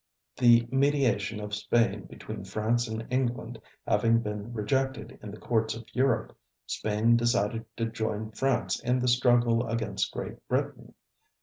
[0.35, 5.85] The mediation of Spain between France and England having been rejected in the courts of
[5.93, 6.35] Europe,
[6.65, 10.95] Spain decided to join France in the struggle against Great Britain.